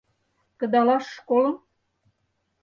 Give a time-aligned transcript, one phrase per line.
[0.59, 1.55] —Кыдалаш школым?